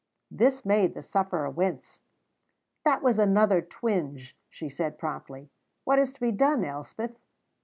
[0.31, 1.99] This made the sufferer wince.
[2.85, 5.51] "That was another twinge," she said promptly.
[5.83, 7.19] "What is to be done, Elspeth?"